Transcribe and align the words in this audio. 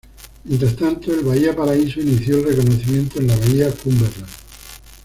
Mientras 0.45 0.75
tanto 0.75 1.13
el 1.13 1.23
Bahía 1.23 1.55
Paraíso 1.55 2.01
inició 2.01 2.37
el 2.39 2.45
reconocimiento 2.45 3.19
en 3.19 3.27
la 3.27 3.35
bahía 3.37 3.71
Cumberland. 3.71 4.25